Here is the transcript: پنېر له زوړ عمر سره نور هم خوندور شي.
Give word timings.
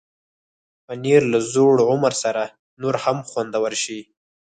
پنېر 0.85 1.21
له 1.33 1.39
زوړ 1.53 1.75
عمر 1.89 2.13
سره 2.23 2.43
نور 2.81 2.95
هم 3.03 3.17
خوندور 3.29 3.71
شي. 3.83 3.99